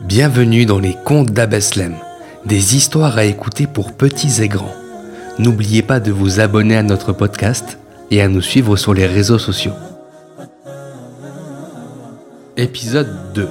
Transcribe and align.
Bienvenue 0.00 0.64
dans 0.64 0.78
les 0.78 0.96
contes 1.04 1.30
d'Abeslem, 1.30 1.94
des 2.46 2.74
histoires 2.74 3.18
à 3.18 3.24
écouter 3.24 3.66
pour 3.66 3.92
petits 3.92 4.42
et 4.42 4.48
grands. 4.48 4.74
N'oubliez 5.38 5.82
pas 5.82 6.00
de 6.00 6.10
vous 6.10 6.40
abonner 6.40 6.74
à 6.74 6.82
notre 6.82 7.12
podcast 7.12 7.78
et 8.10 8.22
à 8.22 8.28
nous 8.28 8.40
suivre 8.40 8.76
sur 8.76 8.94
les 8.94 9.04
réseaux 9.04 9.38
sociaux. 9.38 9.74
Épisode 12.56 13.34
2 13.34 13.46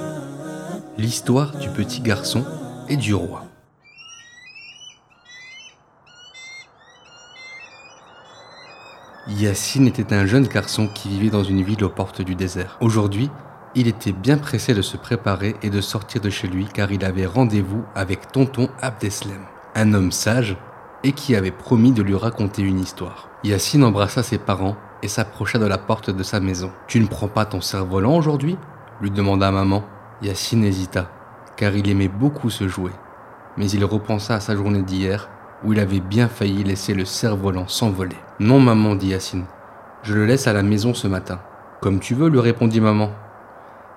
L'histoire 0.98 1.56
du 1.56 1.68
petit 1.68 2.00
garçon 2.00 2.44
et 2.88 2.96
du 2.96 3.14
roi. 3.14 3.44
Yassine 9.28 9.86
était 9.86 10.12
un 10.12 10.26
jeune 10.26 10.48
garçon 10.48 10.88
qui 10.88 11.10
vivait 11.10 11.30
dans 11.30 11.44
une 11.44 11.62
ville 11.62 11.84
aux 11.84 11.88
portes 11.88 12.22
du 12.22 12.34
désert. 12.34 12.76
Aujourd'hui, 12.80 13.30
il 13.74 13.86
était 13.86 14.12
bien 14.12 14.36
pressé 14.36 14.74
de 14.74 14.82
se 14.82 14.96
préparer 14.96 15.54
et 15.62 15.70
de 15.70 15.80
sortir 15.80 16.20
de 16.20 16.30
chez 16.30 16.48
lui 16.48 16.66
car 16.72 16.90
il 16.90 17.04
avait 17.04 17.26
rendez-vous 17.26 17.84
avec 17.94 18.32
tonton 18.32 18.68
Abdeslem, 18.80 19.44
un 19.74 19.94
homme 19.94 20.12
sage 20.12 20.56
et 21.04 21.12
qui 21.12 21.36
avait 21.36 21.50
promis 21.50 21.92
de 21.92 22.02
lui 22.02 22.16
raconter 22.16 22.62
une 22.62 22.80
histoire. 22.80 23.28
Yassine 23.44 23.84
embrassa 23.84 24.22
ses 24.22 24.38
parents 24.38 24.76
et 25.02 25.08
s'approcha 25.08 25.58
de 25.58 25.66
la 25.66 25.78
porte 25.78 26.10
de 26.10 26.22
sa 26.22 26.40
maison. 26.40 26.72
Tu 26.86 27.00
ne 27.00 27.06
prends 27.06 27.28
pas 27.28 27.44
ton 27.44 27.60
cerf-volant 27.60 28.16
aujourd'hui? 28.16 28.58
lui 29.00 29.10
demanda 29.10 29.50
maman. 29.50 29.82
Yassine 30.20 30.64
hésita, 30.64 31.10
car 31.56 31.74
il 31.74 31.88
aimait 31.88 32.08
beaucoup 32.08 32.50
se 32.50 32.68
jouer. 32.68 32.92
Mais 33.56 33.70
il 33.70 33.84
repensa 33.84 34.34
à 34.34 34.40
sa 34.40 34.54
journée 34.54 34.82
d'hier, 34.82 35.30
où 35.64 35.72
il 35.72 35.80
avait 35.80 36.00
bien 36.00 36.28
failli 36.28 36.62
laisser 36.64 36.92
le 36.92 37.06
cerf-volant 37.06 37.66
s'envoler. 37.66 38.16
Non 38.38 38.60
maman, 38.60 38.94
dit 38.94 39.08
Yassine, 39.08 39.46
je 40.02 40.14
le 40.14 40.26
laisse 40.26 40.46
à 40.46 40.52
la 40.52 40.62
maison 40.62 40.92
ce 40.92 41.08
matin. 41.08 41.40
Comme 41.80 42.00
tu 42.00 42.14
veux, 42.14 42.28
lui 42.28 42.40
répondit 42.40 42.80
maman. 42.80 43.10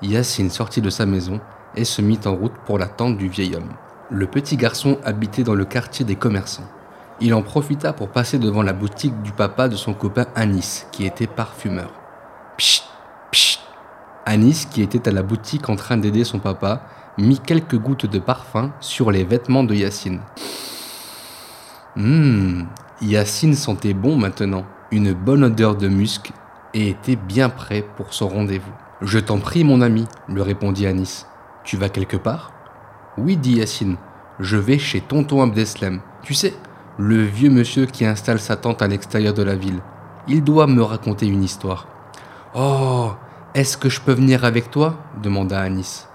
Yassine 0.04 0.50
sortit 0.50 0.82
de 0.82 0.90
sa 0.90 1.06
maison 1.06 1.40
et 1.76 1.86
se 1.86 2.02
mit 2.02 2.20
en 2.26 2.36
route 2.36 2.54
pour 2.66 2.78
la 2.78 2.88
tente 2.88 3.18
du 3.18 3.30
vieil 3.30 3.56
homme. 3.56 3.72
Le 4.12 4.28
petit 4.28 4.58
garçon 4.58 5.00
habitait 5.04 5.44
dans 5.44 5.56
le 5.56 5.66
quartier 5.66 6.06
des 6.06 6.16
commerçants. 6.16 6.68
Il 7.22 7.34
en 7.34 7.42
profita 7.42 7.94
pour 7.94 8.10
passer 8.10 8.38
devant 8.38 8.64
la 8.64 8.74
boutique 8.74 9.22
du 9.22 9.32
papa 9.32 9.70
de 9.70 9.76
son 9.76 9.94
copain 9.94 10.26
Anis, 10.36 10.88
qui 10.92 11.06
était 11.06 11.28
parfumeur. 11.28 11.92
Psst, 12.58 12.84
psst. 13.32 13.62
Anis, 14.26 14.66
qui 14.66 14.82
était 14.82 15.08
à 15.08 15.12
la 15.12 15.24
boutique 15.24 15.70
en 15.70 15.76
train 15.76 15.98
d'aider 15.98 16.24
son 16.24 16.40
papa, 16.40 16.84
mit 17.18 17.40
quelques 17.40 17.78
gouttes 17.78 18.06
de 18.06 18.20
parfum 18.20 18.72
sur 18.80 19.12
les 19.12 19.24
vêtements 19.24 19.64
de 19.64 19.74
Yassine. 19.74 20.20
Hum, 21.96 22.68
Yassine 23.02 23.54
sentait 23.54 23.94
bon 23.94 24.18
maintenant, 24.18 24.66
une 24.92 25.14
bonne 25.14 25.44
odeur 25.44 25.76
de 25.76 25.88
musc, 25.88 26.32
et 26.74 26.90
était 26.90 27.16
bien 27.16 27.50
prêt 27.50 27.86
pour 27.96 28.14
son 28.14 28.28
rendez-vous. 28.28 28.74
Je 29.02 29.20
t'en 29.20 29.40
prie, 29.40 29.64
mon 29.64 29.82
ami, 29.82 30.06
lui 30.30 30.42
répondit 30.42 30.88
Anis. 30.88 31.26
Tu 31.64 31.78
vas 31.78 31.90
quelque 31.90 32.18
part? 32.18 32.52
Oui, 33.18 33.38
dit 33.38 33.56
Yassine. 33.56 33.98
Je 34.40 34.58
vais 34.58 34.78
chez 34.78 35.02
tonton 35.02 35.42
Abdeslem. 35.42 36.02
Tu 36.22 36.34
sais, 36.34 36.54
le 36.98 37.24
vieux 37.24 37.50
monsieur 37.50 37.86
qui 37.86 38.06
installe 38.06 38.40
sa 38.40 38.56
tente 38.56 38.82
à 38.82 38.88
l'extérieur 38.88 39.34
de 39.34 39.44
la 39.44 39.56
ville. 39.56 39.82
Il 40.28 40.44
doit 40.44 40.68
me 40.68 40.82
raconter 40.82 41.28
une 41.28 41.44
histoire. 41.44 41.88
Oh, 42.56 43.12
est-ce 43.54 43.78
que 43.78 43.90
je 43.90 44.00
peux 44.02 44.14
venir 44.14 44.46
avec 44.46 44.72
toi? 44.72 44.98
demanda 45.22 45.60
Anis. 45.60 46.08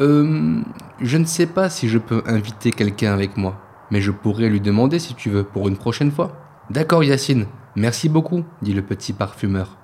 Euh, 0.00 0.60
je 1.00 1.18
ne 1.18 1.24
sais 1.24 1.46
pas 1.46 1.68
si 1.68 1.88
je 1.88 1.98
peux 1.98 2.22
inviter 2.26 2.70
quelqu'un 2.70 3.12
avec 3.12 3.36
moi, 3.36 3.60
mais 3.90 4.00
je 4.00 4.10
pourrais 4.10 4.48
lui 4.48 4.60
demander 4.60 4.98
si 4.98 5.14
tu 5.14 5.28
veux 5.28 5.44
pour 5.44 5.68
une 5.68 5.76
prochaine 5.76 6.10
fois. 6.10 6.32
D'accord, 6.70 7.04
Yacine, 7.04 7.46
merci 7.76 8.08
beaucoup, 8.08 8.44
dit 8.62 8.72
le 8.72 8.82
petit 8.82 9.12
parfumeur. 9.12 9.76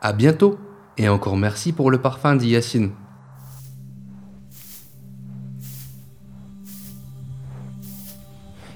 À 0.00 0.12
bientôt, 0.12 0.58
et 0.98 1.08
encore 1.08 1.36
merci 1.36 1.72
pour 1.72 1.90
le 1.90 2.00
parfum, 2.00 2.36
dit 2.36 2.50
Yacine. 2.50 2.90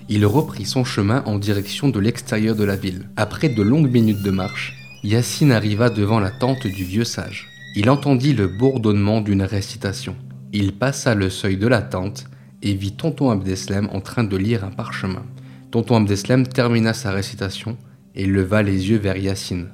Il 0.09 0.25
reprit 0.25 0.64
son 0.64 0.84
chemin 0.84 1.25
en 1.27 1.37
direction 1.39 1.89
de 1.89 1.98
l'extérieur 1.98 2.55
de 2.55 2.62
la 2.62 2.77
ville. 2.77 3.11
Après 3.17 3.48
de 3.48 3.62
longues 3.62 3.91
minutes 3.91 4.22
de 4.22 4.31
marche, 4.31 4.75
Yacine 5.03 5.53
arriva 5.53 5.91
devant 5.91 6.21
la 6.21 6.31
tente 6.31 6.66
du 6.66 6.84
vieux 6.84 7.05
sage. 7.05 7.49
Il 7.75 7.91
entendit 7.91 8.32
le 8.32 8.47
bourdonnement 8.47 9.21
d'une 9.21 9.43
récitation. 9.43 10.16
Il 10.53 10.72
passa 10.75 11.15
le 11.15 11.28
seuil 11.28 11.56
de 11.56 11.66
la 11.66 11.82
tente 11.82 12.26
et 12.62 12.75
vit 12.75 12.93
tonton 12.93 13.31
Abdeslem 13.31 13.88
en 13.93 14.00
train 14.00 14.25
de 14.25 14.37
lire 14.37 14.65
un 14.65 14.71
parchemin. 14.71 15.26
Tonton 15.72 15.97
Abdeslem 15.97 16.47
termina 16.47 16.94
sa 16.94 17.10
récitation 17.10 17.76
et 18.15 18.26
leva 18.26 18.62
les 18.62 18.88
yeux 18.88 18.99
vers 18.99 19.16
Yacine. 19.16 19.69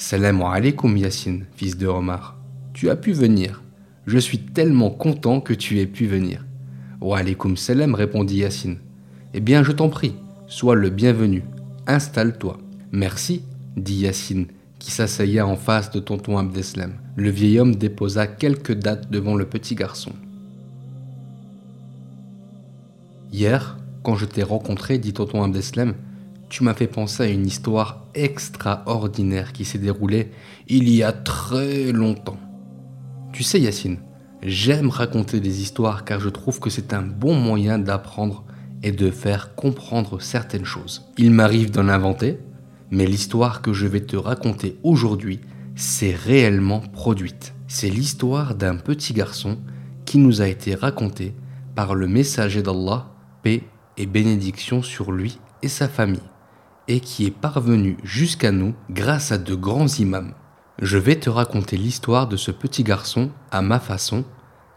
Salam 0.00 0.42
alaikum 0.42 0.96
Yacine, 0.96 1.46
fils 1.56 1.76
de 1.76 1.88
Omar. 1.88 2.36
Tu 2.72 2.88
as 2.88 2.94
pu 2.94 3.10
venir. 3.10 3.64
Je 4.06 4.16
suis 4.18 4.38
tellement 4.38 4.90
content 4.90 5.40
que 5.40 5.52
tu 5.52 5.80
aies 5.80 5.88
pu 5.88 6.06
venir. 6.06 6.46
Wa 7.00 7.18
alaikum 7.18 7.56
salam, 7.56 7.96
répondit 7.96 8.36
Yacine. 8.36 8.78
Eh 9.34 9.40
bien, 9.40 9.64
je 9.64 9.72
t'en 9.72 9.88
prie, 9.88 10.14
sois 10.46 10.76
le 10.76 10.90
bienvenu. 10.90 11.42
Installe-toi. 11.88 12.58
Merci, 12.92 13.42
dit 13.76 13.96
Yacine, 13.96 14.46
qui 14.78 14.92
s'asseyait 14.92 15.40
en 15.40 15.56
face 15.56 15.90
de 15.90 15.98
tonton 15.98 16.38
Abdeslem. 16.38 16.92
Le 17.16 17.30
vieil 17.30 17.58
homme 17.58 17.74
déposa 17.74 18.28
quelques 18.28 18.74
dates 18.74 19.10
devant 19.10 19.34
le 19.34 19.46
petit 19.46 19.74
garçon. 19.74 20.12
Hier, 23.32 23.76
quand 24.04 24.14
je 24.14 24.26
t'ai 24.26 24.44
rencontré, 24.44 24.98
dit 24.98 25.12
tonton 25.12 25.42
Abdeslem, 25.42 25.94
tu 26.48 26.64
m'as 26.64 26.74
fait 26.74 26.86
penser 26.86 27.22
à 27.22 27.28
une 27.28 27.46
histoire 27.46 28.06
extraordinaire 28.14 29.52
qui 29.52 29.64
s'est 29.64 29.78
déroulée 29.78 30.30
il 30.66 30.88
y 30.88 31.02
a 31.02 31.12
très 31.12 31.92
longtemps. 31.92 32.38
Tu 33.32 33.42
sais, 33.42 33.60
Yacine, 33.60 33.98
j'aime 34.42 34.88
raconter 34.88 35.40
des 35.40 35.60
histoires 35.60 36.04
car 36.04 36.20
je 36.20 36.28
trouve 36.28 36.58
que 36.58 36.70
c'est 36.70 36.92
un 36.94 37.02
bon 37.02 37.34
moyen 37.34 37.78
d'apprendre 37.78 38.44
et 38.82 38.92
de 38.92 39.10
faire 39.10 39.54
comprendre 39.54 40.20
certaines 40.22 40.64
choses. 40.64 41.10
Il 41.18 41.32
m'arrive 41.32 41.70
d'en 41.70 41.88
inventer, 41.88 42.38
mais 42.90 43.06
l'histoire 43.06 43.60
que 43.60 43.72
je 43.72 43.86
vais 43.86 44.00
te 44.00 44.16
raconter 44.16 44.78
aujourd'hui 44.82 45.40
s'est 45.74 46.14
réellement 46.14 46.80
produite. 46.80 47.54
C'est 47.66 47.90
l'histoire 47.90 48.54
d'un 48.54 48.76
petit 48.76 49.12
garçon 49.12 49.58
qui 50.06 50.18
nous 50.18 50.40
a 50.40 50.48
été 50.48 50.74
raconté 50.74 51.34
par 51.74 51.94
le 51.94 52.08
messager 52.08 52.62
d'Allah, 52.62 53.12
paix 53.42 53.62
et 53.98 54.06
bénédiction 54.06 54.82
sur 54.82 55.12
lui 55.12 55.38
et 55.62 55.68
sa 55.68 55.88
famille 55.88 56.20
et 56.88 57.00
qui 57.00 57.26
est 57.26 57.30
parvenu 57.30 57.98
jusqu'à 58.02 58.50
nous 58.50 58.74
grâce 58.90 59.30
à 59.30 59.38
de 59.38 59.54
grands 59.54 59.86
imams. 59.86 60.32
Je 60.80 60.96
vais 60.96 61.16
te 61.16 61.28
raconter 61.28 61.76
l'histoire 61.76 62.26
de 62.26 62.36
ce 62.36 62.50
petit 62.50 62.82
garçon 62.82 63.30
à 63.50 63.62
ma 63.62 63.78
façon 63.78 64.24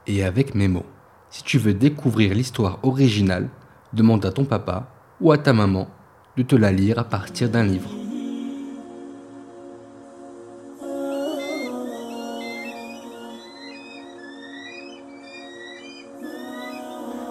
et 0.07 0.23
avec 0.23 0.53
mes 0.53 0.67
mots. 0.67 0.85
Si 1.29 1.43
tu 1.43 1.57
veux 1.57 1.73
découvrir 1.73 2.33
l'histoire 2.33 2.79
originale, 2.83 3.49
demande 3.93 4.25
à 4.25 4.31
ton 4.31 4.43
papa 4.43 4.89
ou 5.21 5.31
à 5.31 5.37
ta 5.37 5.53
maman 5.53 5.87
de 6.35 6.43
te 6.43 6.55
la 6.55 6.71
lire 6.71 6.99
à 6.99 7.05
partir 7.05 7.49
d'un 7.49 7.63
livre. 7.63 7.89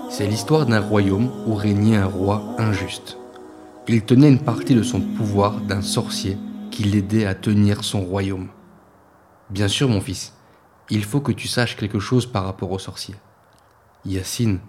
C'est 0.08 0.26
l'histoire 0.26 0.66
d'un 0.66 0.80
royaume 0.80 1.30
où 1.46 1.54
régnait 1.54 1.96
un 1.96 2.06
roi 2.06 2.42
injuste. 2.58 3.19
Il 3.92 4.02
tenait 4.02 4.28
une 4.28 4.38
partie 4.38 4.76
de 4.76 4.84
son 4.84 5.00
pouvoir 5.00 5.60
d'un 5.62 5.82
sorcier 5.82 6.38
qui 6.70 6.84
l'aidait 6.84 7.26
à 7.26 7.34
tenir 7.34 7.82
son 7.82 8.02
royaume. 8.02 8.46
Bien 9.50 9.66
sûr, 9.66 9.88
mon 9.88 10.00
fils, 10.00 10.32
il 10.90 11.02
faut 11.02 11.20
que 11.20 11.32
tu 11.32 11.48
saches 11.48 11.76
quelque 11.76 11.98
chose 11.98 12.24
par 12.24 12.44
rapport 12.44 12.70
au 12.70 12.78
sorcier. 12.78 13.16
Yacine 14.04 14.60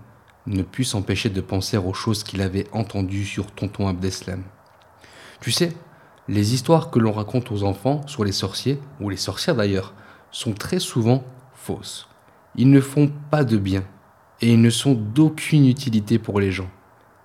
ne 0.47 0.63
put 0.63 0.83
s'empêcher 0.83 1.29
de 1.29 1.39
penser 1.39 1.77
aux 1.77 1.93
choses 1.93 2.23
qu'il 2.23 2.41
avait 2.41 2.65
entendues 2.71 3.25
sur 3.25 3.51
tonton 3.51 3.87
Abdeslam. 3.87 4.41
Tu 5.39 5.51
sais, 5.51 5.71
les 6.27 6.55
histoires 6.55 6.89
que 6.89 6.97
l'on 6.97 7.11
raconte 7.11 7.51
aux 7.51 7.61
enfants 7.61 8.01
sur 8.07 8.23
les 8.23 8.31
sorciers, 8.31 8.79
ou 8.99 9.11
les 9.11 9.17
sorcières 9.17 9.55
d'ailleurs, 9.55 9.93
sont 10.31 10.53
très 10.53 10.79
souvent 10.79 11.23
fausses. 11.53 12.07
Ils 12.55 12.71
ne 12.71 12.81
font 12.81 13.11
pas 13.29 13.43
de 13.43 13.57
bien, 13.57 13.84
et 14.41 14.51
ils 14.51 14.61
ne 14.61 14.72
sont 14.72 14.96
d'aucune 14.96 15.67
utilité 15.67 16.17
pour 16.17 16.40
les 16.40 16.51
gens. 16.51 16.72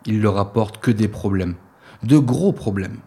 Ils 0.04 0.20
leur 0.20 0.36
apportent 0.36 0.76
que 0.76 0.90
des 0.90 1.08
problèmes 1.08 1.54
de 2.02 2.18
gros 2.18 2.52
problèmes. 2.52 2.98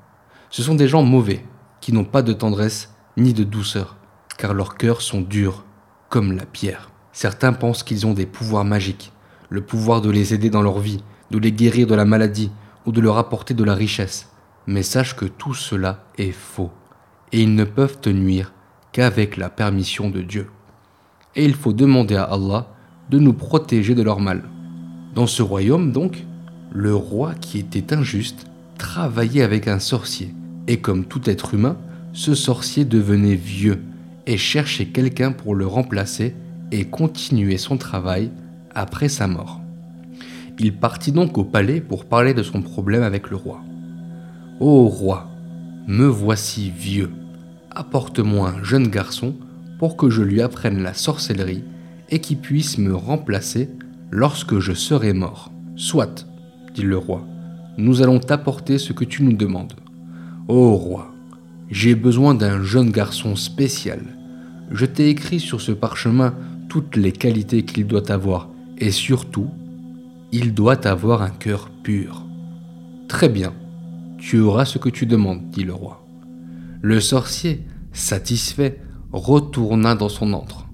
Ce 0.50 0.64
sont 0.64 0.76
des 0.76 0.88
gens 0.88 1.04
mauvais, 1.04 1.46
qui 1.82 1.94
n'ont 1.94 2.06
pas 2.06 2.22
de 2.22 2.34
tendresse 2.34 2.94
ni 3.18 3.34
de 3.34 3.44
douceur, 3.44 3.98
car 4.38 4.54
leurs 4.54 4.78
cœurs 4.78 5.02
sont 5.02 5.22
durs, 5.22 5.66
comme 6.10 6.34
la 6.34 6.46
pierre. 6.46 6.90
Certains 7.12 7.54
pensent 7.54 7.84
qu'ils 7.84 8.08
ont 8.08 8.14
des 8.14 8.26
pouvoirs 8.26 8.66
magiques, 8.66 9.12
le 9.50 9.62
pouvoir 9.62 10.02
de 10.02 10.10
les 10.10 10.34
aider 10.34 10.50
dans 10.50 10.62
leur 10.62 10.80
vie, 10.80 11.04
de 11.32 11.38
les 11.38 11.52
guérir 11.52 11.88
de 11.88 11.96
la 11.96 12.06
maladie 12.06 12.52
ou 12.86 12.92
de 12.92 13.02
leur 13.02 13.18
apporter 13.18 13.54
de 13.54 13.64
la 13.64 13.76
richesse. 13.76 14.30
Mais 14.68 14.84
sache 14.84 15.16
que 15.16 15.26
tout 15.26 15.54
cela 15.54 16.06
est 16.18 16.32
faux, 16.32 16.72
et 17.32 17.42
ils 17.42 17.54
ne 17.54 17.64
peuvent 17.64 18.00
te 18.00 18.10
nuire 18.10 18.54
qu'avec 18.92 19.38
la 19.38 19.50
permission 19.50 20.10
de 20.10 20.22
Dieu. 20.22 20.50
Et 21.36 21.46
il 21.46 21.54
faut 21.54 21.74
demander 21.74 22.16
à 22.16 22.24
Allah 22.24 22.68
de 23.10 23.20
nous 23.20 23.34
protéger 23.34 23.96
de 23.96 24.04
leur 24.04 24.20
mal. 24.20 24.44
Dans 25.14 25.28
ce 25.28 25.42
royaume, 25.42 25.92
donc, 25.92 26.26
le 26.72 26.94
roi 26.96 27.34
qui 27.36 27.58
était 27.58 27.94
injuste 27.94 28.46
travaillait 28.80 29.44
avec 29.44 29.68
un 29.68 29.78
sorcier, 29.78 30.34
et 30.68 30.78
comme 30.78 31.06
tout 31.06 31.30
être 31.30 31.54
humain, 31.54 31.78
ce 32.14 32.34
sorcier 32.34 32.86
devenait 32.86 33.36
vieux 33.36 33.84
et 34.26 34.38
cherchait 34.38 34.88
quelqu'un 34.88 35.31
pour 35.31 35.54
le 35.54 35.68
remplacer 35.68 36.34
et 36.72 36.86
continuer 36.86 37.58
son 37.58 37.78
travail 37.78 38.31
après 38.74 39.10
sa 39.10 39.28
mort. 39.28 39.62
Il 40.58 40.76
partit 40.76 41.12
donc 41.12 41.38
au 41.38 41.44
palais 41.44 41.81
pour 41.81 42.06
parler 42.06 42.34
de 42.34 42.42
son 42.42 42.62
problème 42.62 43.04
avec 43.04 43.30
le 43.30 43.36
roi. 43.36 43.62
Ô 44.60 44.88
roi, 44.88 45.30
me 45.88 46.08
voici 46.08 46.72
vieux. 46.72 47.12
Apporte-moi 47.72 48.56
un 48.58 48.64
jeune 48.64 48.88
garçon 48.88 49.36
pour 49.78 49.98
que 49.98 50.10
je 50.10 50.22
lui 50.22 50.42
apprenne 50.42 50.81
la 50.81 50.94
sorcellerie 50.94 51.64
et 52.10 52.20
qui 52.20 52.36
puisse 52.36 52.78
me 52.78 52.96
remplacer 52.96 53.70
lorsque 54.10 54.60
je 54.60 54.74
serai 54.74 55.14
mort. 55.14 55.52
Soit, 55.76 56.28
dit 56.74 56.81
le 56.81 56.98
roi, 56.98 57.26
nous 57.77 58.01
allons 58.01 58.19
t'apporter 58.19 58.77
ce 58.77 58.94
que 58.94 59.06
tu 59.06 59.24
nous 59.24 59.33
demandes. 59.33 59.74
Ô 60.48 60.74
roi, 60.75 61.13
j'ai 61.69 61.95
besoin 61.95 62.33
d'un 62.33 62.63
jeune 62.63 62.92
garçon 62.92 63.36
spécial. 63.36 64.01
Je 64.71 64.86
t'ai 64.86 65.10
écrit 65.10 65.39
sur 65.39 65.62
ce 65.62 65.71
parchemin 65.71 66.33
toutes 66.68 66.95
les 66.95 67.12
qualités 67.12 67.63
qu'il 67.63 67.88
doit 67.88 68.12
avoir, 68.12 68.50
et 68.77 68.92
surtout, 68.92 69.50
il 70.31 70.54
doit 70.54 70.88
avoir 70.88 71.21
un 71.21 71.30
cœur 71.30 71.69
pur. 71.83 72.25
Très 73.07 73.30
bien, 73.30 73.54
tu 74.18 74.39
auras 74.39 74.66
ce 74.66 74.77
que 74.77 74.89
tu 74.89 75.06
demandes, 75.06 75.50
dit 75.50 75.63
le 75.63 75.74
roi. 75.74 76.06
Le 76.81 77.00
sorcier, 77.00 77.66
satisfait, 77.94 78.81
retourna 79.12 79.95
dans 79.95 80.10
son 80.10 80.33
antre. 80.33 80.68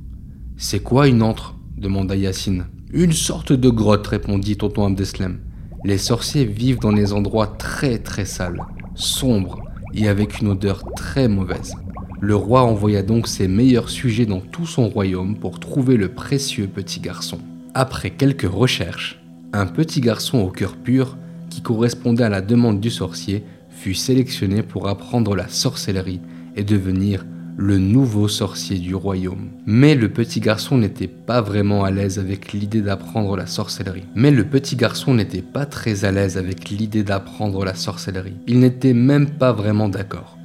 C'est 0.57 0.81
quoi 0.81 1.07
une 1.07 1.21
antre? 1.21 1.55
demanda 1.77 2.15
Yacine. 2.15 2.65
Une 2.93 3.11
sorte 3.11 3.51
de 3.51 3.69
grotte, 3.69 4.07
répondit 4.07 4.57
tonton 4.57 4.85
Abdeslam. 4.85 5.39
Les 5.85 5.99
sorciers 5.99 6.45
vivent 6.45 6.79
dans 6.79 6.93
des 6.93 7.13
endroits 7.13 7.45
très 7.45 7.99
très 7.99 8.25
sales, 8.25 8.65
sombres 8.95 9.61
et 9.93 10.07
avec 10.07 10.41
une 10.41 10.47
odeur 10.47 10.83
très 10.95 11.27
mauvaise. 11.27 11.75
Le 12.19 12.35
roi 12.35 12.63
envoya 12.63 13.03
donc 13.03 13.27
ses 13.27 13.47
meilleurs 13.47 13.91
sujets 13.91 14.25
dans 14.25 14.39
tout 14.39 14.65
son 14.65 14.89
royaume 14.89 15.37
pour 15.37 15.59
trouver 15.59 15.95
le 15.95 16.07
précieux 16.07 16.65
petit 16.65 16.99
garçon. 17.01 17.37
Après 17.75 18.09
quelques 18.09 18.51
recherches, 18.51 19.21
un 19.53 19.67
petit 19.67 20.01
garçon 20.01 20.39
au 20.39 20.49
cœur 20.49 20.75
pur, 20.75 21.17
qui 21.51 21.61
correspondait 21.61 22.23
à 22.23 22.29
la 22.29 22.41
demande 22.41 22.79
du 22.79 22.89
sorcier, 22.89 23.43
fut 23.69 23.93
sélectionné 23.93 24.63
pour 24.63 24.87
apprendre 24.87 25.35
la 25.35 25.47
sorcellerie 25.49 26.21
et 26.55 26.63
devenir 26.63 27.27
le 27.57 27.77
nouveau 27.77 28.27
sorcier 28.27 28.79
du 28.79 28.95
royaume. 28.95 29.49
Mais 29.65 29.95
le 29.95 30.09
petit 30.09 30.39
garçon 30.39 30.77
n'était 30.77 31.07
pas 31.07 31.41
vraiment 31.41 31.83
à 31.83 31.91
l'aise 31.91 32.19
avec 32.19 32.51
l'idée 32.51 32.81
d'apprendre 32.81 33.37
la 33.37 33.47
sorcellerie. 33.47 34.05
Mais 34.13 34.31
le 34.31 34.43
petit 34.43 34.75
garçon 34.75 35.13
n'était 35.13 35.41
pas 35.41 35.65
très 35.65 36.03
à 36.05 36.11
l'aise 36.11 36.37
avec 36.37 36.69
l'idée 36.69 37.03
d'apprendre 37.03 37.63
la 37.63 37.73
sorcellerie. 37.73 38.37
Il 38.47 38.59
n'était 38.59 38.93
même 38.93 39.29
pas 39.29 39.53
vraiment 39.53 39.87
d'accord. 39.87 40.37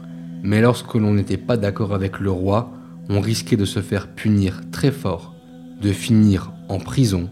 Mais 0.43 0.61
lorsque 0.61 0.95
l'on 0.95 1.15
n'était 1.15 1.37
pas 1.37 1.57
d'accord 1.57 1.95
avec 1.95 2.21
le 2.21 2.31
roi, 2.31 2.73
on 3.09 3.21
risquait 3.21 3.57
de 3.57 3.65
se 3.65 3.81
faire 3.81 4.07
punir 4.07 4.61
très 4.71 4.93
fort, 4.93 5.35
de 5.83 5.93
finir 5.93 6.53
en 6.69 6.79
prison 6.79 7.29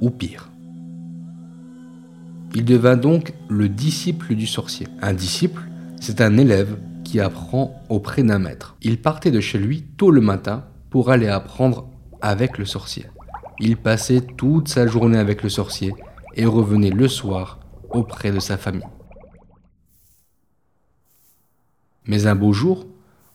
ou 0.00 0.10
pire. 0.10 0.50
Il 2.54 2.64
devint 2.64 2.96
donc 2.96 3.34
le 3.50 3.68
disciple 3.68 4.34
du 4.34 4.46
sorcier. 4.46 4.88
Un 5.02 5.12
disciple, 5.12 5.62
c'est 6.00 6.22
un 6.22 6.38
élève 6.38 6.76
apprend 7.16 7.82
auprès 7.88 8.22
d'un 8.22 8.38
maître. 8.38 8.76
Il 8.82 9.00
partait 9.00 9.30
de 9.30 9.40
chez 9.40 9.58
lui 9.58 9.82
tôt 9.96 10.10
le 10.10 10.20
matin 10.20 10.66
pour 10.90 11.10
aller 11.10 11.28
apprendre 11.28 11.88
avec 12.20 12.58
le 12.58 12.64
sorcier. 12.64 13.06
Il 13.60 13.76
passait 13.76 14.20
toute 14.20 14.68
sa 14.68 14.86
journée 14.86 15.18
avec 15.18 15.42
le 15.42 15.48
sorcier 15.48 15.94
et 16.34 16.44
revenait 16.44 16.90
le 16.90 17.08
soir 17.08 17.60
auprès 17.90 18.30
de 18.30 18.40
sa 18.40 18.56
famille. 18.56 18.82
Mais 22.06 22.26
un 22.26 22.34
beau 22.34 22.52
jour, 22.52 22.86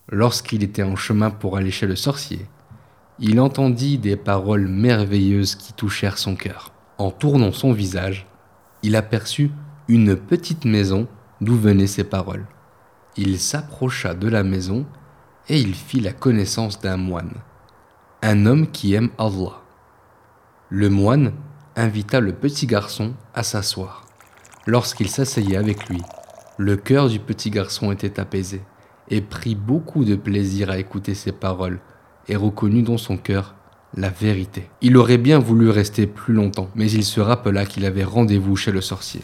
lorsqu'il 0.09 0.63
était 0.63 0.83
en 0.83 0.95
chemin 0.95 1.29
pour 1.29 1.57
aller 1.57 1.71
chez 1.71 1.87
le 1.87 1.95
sorcier, 1.95 2.45
il 3.19 3.39
entendit 3.39 3.97
des 3.97 4.15
paroles 4.15 4.67
merveilleuses 4.67 5.55
qui 5.55 5.73
touchèrent 5.73 6.17
son 6.17 6.35
cœur. 6.35 6.73
En 6.97 7.11
tournant 7.11 7.51
son 7.51 7.73
visage, 7.73 8.27
il 8.81 8.95
aperçut 8.95 9.51
une 9.87 10.15
petite 10.15 10.65
maison 10.65 11.07
d'où 11.41 11.55
venaient 11.55 11.87
ces 11.87 12.03
paroles 12.03 12.45
il 13.17 13.39
s'approcha 13.39 14.13
de 14.13 14.27
la 14.27 14.43
maison 14.43 14.85
et 15.49 15.59
il 15.59 15.75
fit 15.75 15.99
la 15.99 16.13
connaissance 16.13 16.79
d'un 16.79 16.97
moine, 16.97 17.33
un 18.21 18.45
homme 18.45 18.67
qui 18.71 18.93
aime 18.93 19.09
Allah. 19.17 19.61
Le 20.69 20.89
moine 20.89 21.33
invita 21.75 22.19
le 22.19 22.33
petit 22.33 22.65
garçon 22.65 23.13
à 23.33 23.43
s'asseoir. 23.43 24.05
Lorsqu'il 24.65 25.09
s'asseyait 25.09 25.57
avec 25.57 25.89
lui, 25.89 26.01
le 26.57 26.77
cœur 26.77 27.09
du 27.09 27.19
petit 27.19 27.49
garçon 27.49 27.91
était 27.91 28.19
apaisé 28.19 28.61
et 29.09 29.21
prit 29.21 29.55
beaucoup 29.55 30.05
de 30.05 30.15
plaisir 30.15 30.69
à 30.69 30.77
écouter 30.77 31.13
ses 31.13 31.31
paroles 31.31 31.79
et 32.27 32.35
reconnut 32.35 32.83
dans 32.83 32.97
son 32.97 33.17
cœur 33.17 33.55
la 33.95 34.09
vérité. 34.09 34.69
Il 34.81 34.97
aurait 34.97 35.17
bien 35.17 35.39
voulu 35.39 35.69
rester 35.69 36.07
plus 36.07 36.33
longtemps, 36.33 36.69
mais 36.75 36.89
il 36.89 37.03
se 37.03 37.21
rappela 37.21 37.65
qu'il 37.65 37.85
avait 37.85 38.03
rendez-vous 38.03 38.55
chez 38.55 38.71
le 38.71 38.81
sorcier. 38.81 39.21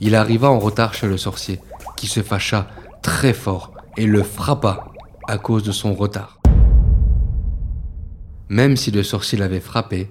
Il 0.00 0.14
arriva 0.14 0.50
en 0.50 0.58
retard 0.58 0.94
chez 0.94 1.06
le 1.06 1.18
sorcier, 1.18 1.60
qui 1.96 2.06
se 2.06 2.22
fâcha 2.22 2.68
très 3.02 3.32
fort 3.32 3.72
et 3.96 4.06
le 4.06 4.22
frappa 4.22 4.86
à 5.28 5.38
cause 5.38 5.62
de 5.62 5.72
son 5.72 5.94
retard. 5.94 6.38
Même 8.48 8.76
si 8.76 8.90
le 8.90 9.02
sorcier 9.02 9.38
l'avait 9.38 9.60
frappé, 9.60 10.10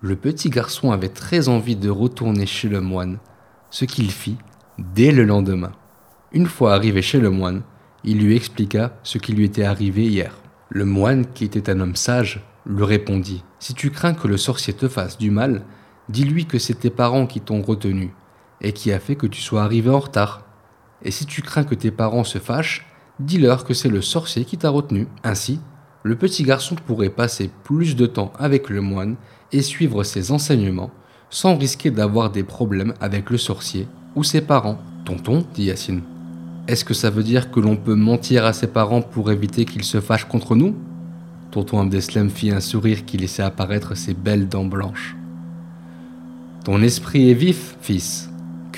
le 0.00 0.16
petit 0.16 0.50
garçon 0.50 0.90
avait 0.90 1.08
très 1.08 1.48
envie 1.48 1.76
de 1.76 1.88
retourner 1.88 2.46
chez 2.46 2.68
le 2.68 2.80
moine, 2.80 3.18
ce 3.70 3.84
qu'il 3.84 4.10
fit 4.10 4.36
dès 4.78 5.12
le 5.12 5.24
lendemain. 5.24 5.72
Une 6.32 6.46
fois 6.46 6.74
arrivé 6.74 7.00
chez 7.00 7.20
le 7.20 7.30
moine, 7.30 7.62
il 8.04 8.20
lui 8.20 8.36
expliqua 8.36 8.92
ce 9.02 9.18
qui 9.18 9.32
lui 9.32 9.44
était 9.44 9.64
arrivé 9.64 10.04
hier. 10.04 10.34
Le 10.68 10.84
moine, 10.84 11.26
qui 11.32 11.44
était 11.44 11.70
un 11.70 11.80
homme 11.80 11.96
sage, 11.96 12.44
lui 12.66 12.84
répondit 12.84 13.42
Si 13.58 13.74
tu 13.74 13.90
crains 13.90 14.14
que 14.14 14.28
le 14.28 14.36
sorcier 14.36 14.74
te 14.74 14.88
fasse 14.88 15.16
du 15.16 15.30
mal, 15.30 15.64
dis-lui 16.08 16.46
que 16.46 16.58
c'est 16.58 16.80
tes 16.80 16.90
parents 16.90 17.26
qui 17.26 17.40
t'ont 17.40 17.62
retenu 17.62 18.12
et 18.60 18.72
qui 18.72 18.92
a 18.92 18.98
fait 18.98 19.16
que 19.16 19.26
tu 19.26 19.40
sois 19.40 19.62
arrivé 19.62 19.90
en 19.90 20.00
retard. 20.00 20.42
Et 21.02 21.10
si 21.10 21.26
tu 21.26 21.42
crains 21.42 21.64
que 21.64 21.74
tes 21.74 21.90
parents 21.90 22.24
se 22.24 22.38
fâchent, 22.38 22.86
dis-leur 23.20 23.64
que 23.64 23.74
c'est 23.74 23.88
le 23.88 24.02
sorcier 24.02 24.44
qui 24.44 24.58
t'a 24.58 24.70
retenu. 24.70 25.06
Ainsi, 25.24 25.60
le 26.02 26.16
petit 26.16 26.42
garçon 26.42 26.74
pourrait 26.74 27.10
passer 27.10 27.50
plus 27.64 27.96
de 27.96 28.06
temps 28.06 28.32
avec 28.38 28.68
le 28.68 28.80
moine 28.80 29.16
et 29.52 29.62
suivre 29.62 30.02
ses 30.04 30.32
enseignements 30.32 30.90
sans 31.30 31.56
risquer 31.56 31.90
d'avoir 31.90 32.30
des 32.30 32.42
problèmes 32.42 32.94
avec 33.00 33.30
le 33.30 33.38
sorcier 33.38 33.86
ou 34.14 34.24
ses 34.24 34.40
parents. 34.40 34.78
Tonton, 35.04 35.44
dit 35.54 35.64
Yacine, 35.64 36.02
est-ce 36.66 36.84
que 36.84 36.94
ça 36.94 37.10
veut 37.10 37.22
dire 37.22 37.50
que 37.50 37.60
l'on 37.60 37.76
peut 37.76 37.94
mentir 37.94 38.44
à 38.44 38.52
ses 38.52 38.66
parents 38.66 39.02
pour 39.02 39.30
éviter 39.30 39.64
qu'ils 39.64 39.84
se 39.84 40.00
fâchent 40.00 40.28
contre 40.28 40.54
nous? 40.54 40.74
Tonton 41.50 41.80
Abdeslam 41.80 42.28
fit 42.28 42.50
un 42.50 42.60
sourire 42.60 43.04
qui 43.06 43.16
laissait 43.16 43.42
apparaître 43.42 43.96
ses 43.96 44.14
belles 44.14 44.48
dents 44.48 44.66
blanches. 44.66 45.16
Ton 46.64 46.82
esprit 46.82 47.30
est 47.30 47.34
vif, 47.34 47.76
fils, 47.80 48.27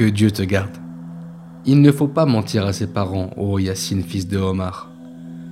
que 0.01 0.07
Dieu 0.07 0.31
te 0.31 0.41
garde. 0.41 0.79
Il 1.67 1.83
ne 1.83 1.93
faut 1.93 2.09
pas 2.09 2.25
mentir 2.25 2.65
à 2.65 2.73
ses 2.73 2.87
parents, 2.87 3.33
ô 3.37 3.59
Yacine, 3.59 4.03
fils 4.03 4.27
de 4.27 4.39
Omar. 4.39 4.91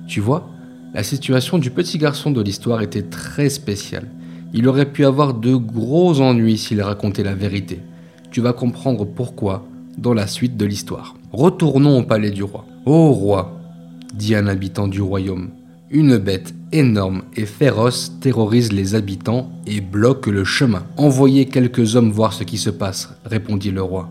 Tu 0.07 0.21
vois, 0.21 0.49
la 0.91 1.03
situation 1.03 1.59
du 1.59 1.69
petit 1.69 1.99
garçon 1.99 2.31
de 2.31 2.41
l'histoire 2.41 2.81
était 2.81 3.03
très 3.03 3.49
spéciale. 3.49 4.07
Il 4.55 4.67
aurait 4.67 4.91
pu 4.91 5.05
avoir 5.05 5.35
de 5.35 5.53
gros 5.53 6.19
ennuis 6.19 6.57
s'il 6.57 6.81
racontait 6.81 7.21
la 7.21 7.35
vérité. 7.35 7.79
Tu 8.31 8.41
vas 8.41 8.53
comprendre 8.53 9.05
pourquoi 9.05 9.67
dans 9.99 10.15
la 10.15 10.25
suite 10.25 10.57
de 10.57 10.65
l'histoire. 10.65 11.15
Retournons 11.31 11.99
au 11.99 12.03
palais 12.03 12.31
du 12.31 12.41
roi. 12.41 12.65
Ô 12.87 13.11
roi, 13.11 13.55
dit 14.15 14.33
un 14.33 14.47
habitant 14.47 14.87
du 14.87 14.99
royaume, 15.03 15.49
une 15.91 16.17
bête 16.17 16.55
énorme 16.71 17.21
et 17.35 17.45
féroce 17.45 18.13
terrorise 18.19 18.71
les 18.71 18.95
habitants 18.95 19.51
et 19.67 19.79
bloque 19.79 20.25
le 20.25 20.43
chemin. 20.43 20.85
Envoyez 20.97 21.45
quelques 21.45 21.95
hommes 21.95 22.09
voir 22.09 22.33
ce 22.33 22.43
qui 22.43 22.57
se 22.57 22.71
passe, 22.71 23.13
répondit 23.25 23.69
le 23.69 23.83
roi. 23.83 24.09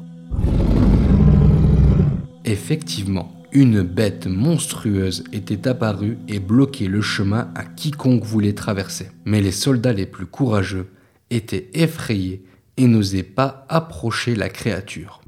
Effectivement, 2.49 3.31
une 3.53 3.83
bête 3.83 4.27
monstrueuse 4.27 5.23
était 5.35 5.69
apparue 5.69 6.17
et 6.29 6.39
bloquait 6.39 6.89
le 6.89 7.03
chemin 7.03 7.51
à 7.55 7.63
quiconque 7.63 8.25
voulait 8.25 8.55
traverser. 8.55 9.11
Mais 9.27 9.43
les 9.43 9.53
soldats 9.53 9.93
les 9.93 10.07
plus 10.07 10.25
courageux 10.25 10.89
étaient 11.29 11.69
effrayés 11.75 12.43
et 12.79 12.87
n'osaient 12.87 13.23
pas 13.23 13.67
approcher 13.69 14.35
la 14.35 14.49
créature. 14.49 15.21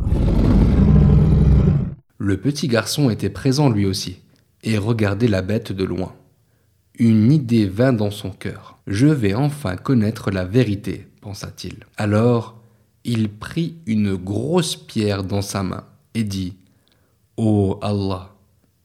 Le 2.17 2.39
petit 2.39 2.69
garçon 2.69 3.11
était 3.11 3.29
présent 3.29 3.69
lui 3.69 3.85
aussi 3.85 4.21
et 4.63 4.79
regardait 4.79 5.29
la 5.29 5.43
bête 5.43 5.73
de 5.73 5.85
loin. 5.85 6.15
Une 6.99 7.31
idée 7.31 7.67
vint 7.67 7.93
dans 7.93 8.11
son 8.11 8.31
cœur. 8.31 8.79
Je 8.87 9.09
vais 9.09 9.35
enfin 9.35 9.77
connaître 9.77 10.31
la 10.31 10.47
vérité, 10.47 11.07
pensa-t-il. 11.21 11.81
Alors, 11.99 12.63
il 13.05 13.29
prit 13.29 13.77
une 13.85 14.15
grosse 14.15 14.75
pierre 14.75 15.23
dans 15.23 15.43
sa 15.43 15.63
main 15.63 15.85
et 16.15 16.25
dit 16.25 16.57
Ô 17.43 17.79
Allah, 17.81 18.35